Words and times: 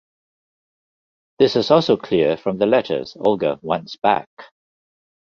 This 1.37 1.55
is 1.55 1.69
also 1.69 1.95
clear 1.95 2.35
from 2.35 2.57
the 2.57 2.65
letters 2.65 3.15
Olga 3.19 3.59
wants 3.61 3.97
back. 3.97 4.29